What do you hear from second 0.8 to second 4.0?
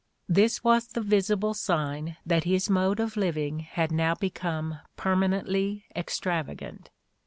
the visible sign that his mode of living had